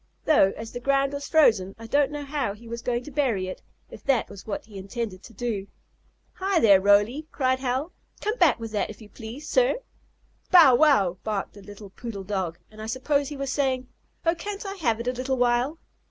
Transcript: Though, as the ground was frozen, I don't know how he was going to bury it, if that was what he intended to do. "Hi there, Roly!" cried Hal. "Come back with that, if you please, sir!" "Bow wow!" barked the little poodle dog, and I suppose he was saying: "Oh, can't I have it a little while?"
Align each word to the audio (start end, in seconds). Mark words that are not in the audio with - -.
Though, 0.25 0.51
as 0.57 0.71
the 0.71 0.79
ground 0.79 1.13
was 1.13 1.29
frozen, 1.29 1.75
I 1.77 1.85
don't 1.85 2.09
know 2.09 2.23
how 2.25 2.53
he 2.55 2.67
was 2.67 2.81
going 2.81 3.03
to 3.03 3.11
bury 3.11 3.45
it, 3.47 3.61
if 3.91 4.03
that 4.05 4.29
was 4.31 4.47
what 4.47 4.65
he 4.65 4.79
intended 4.79 5.21
to 5.21 5.31
do. 5.33 5.67
"Hi 6.33 6.59
there, 6.59 6.81
Roly!" 6.81 7.27
cried 7.31 7.59
Hal. 7.59 7.91
"Come 8.19 8.35
back 8.39 8.59
with 8.59 8.71
that, 8.71 8.89
if 8.89 8.99
you 8.99 9.09
please, 9.09 9.47
sir!" 9.47 9.75
"Bow 10.49 10.73
wow!" 10.73 11.17
barked 11.23 11.53
the 11.53 11.61
little 11.61 11.91
poodle 11.91 12.23
dog, 12.23 12.57
and 12.71 12.81
I 12.81 12.87
suppose 12.87 13.29
he 13.29 13.37
was 13.37 13.51
saying: 13.51 13.89
"Oh, 14.25 14.33
can't 14.33 14.65
I 14.65 14.73
have 14.73 14.99
it 14.99 15.07
a 15.07 15.11
little 15.13 15.37
while?" 15.37 15.77